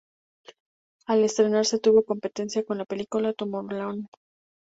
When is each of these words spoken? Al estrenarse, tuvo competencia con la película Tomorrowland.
Al 1.05 1.23
estrenarse, 1.23 1.77
tuvo 1.77 2.03
competencia 2.03 2.63
con 2.65 2.79
la 2.79 2.85
película 2.85 3.33
Tomorrowland. 3.33 4.07